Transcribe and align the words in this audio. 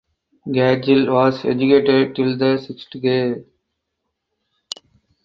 Gadgil 0.51 1.13
was 1.13 1.45
educated 1.45 2.15
till 2.15 2.35
the 2.35 2.57
sixth 2.57 2.89
grade. 2.99 3.45